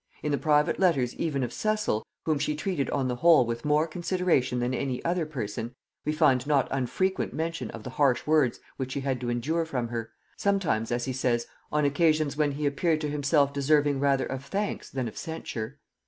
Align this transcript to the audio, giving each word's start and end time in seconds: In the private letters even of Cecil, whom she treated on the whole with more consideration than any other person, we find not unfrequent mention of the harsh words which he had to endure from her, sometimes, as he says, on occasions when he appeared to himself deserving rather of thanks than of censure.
In 0.23 0.31
the 0.31 0.37
private 0.39 0.79
letters 0.79 1.13
even 1.17 1.43
of 1.43 1.53
Cecil, 1.53 2.03
whom 2.25 2.39
she 2.39 2.55
treated 2.55 2.89
on 2.89 3.07
the 3.07 3.17
whole 3.17 3.45
with 3.45 3.63
more 3.63 3.85
consideration 3.85 4.57
than 4.57 4.73
any 4.73 5.05
other 5.05 5.27
person, 5.27 5.75
we 6.05 6.11
find 6.11 6.47
not 6.47 6.67
unfrequent 6.71 7.35
mention 7.35 7.69
of 7.69 7.83
the 7.83 7.91
harsh 7.91 8.25
words 8.25 8.59
which 8.77 8.95
he 8.95 9.01
had 9.01 9.21
to 9.21 9.29
endure 9.29 9.63
from 9.63 9.89
her, 9.89 10.09
sometimes, 10.37 10.91
as 10.91 11.05
he 11.05 11.13
says, 11.13 11.45
on 11.71 11.85
occasions 11.85 12.35
when 12.35 12.53
he 12.53 12.65
appeared 12.65 12.99
to 13.01 13.11
himself 13.11 13.53
deserving 13.53 13.99
rather 13.99 14.25
of 14.25 14.43
thanks 14.43 14.89
than 14.89 15.07
of 15.07 15.15
censure. 15.15 15.77